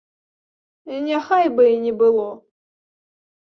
[1.07, 2.25] Няхай бы і не было!